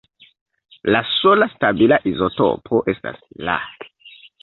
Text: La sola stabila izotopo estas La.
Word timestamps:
La 0.95 1.01
sola 1.19 1.47
stabila 1.53 2.01
izotopo 2.15 2.83
estas 2.97 3.25
La. 3.49 3.63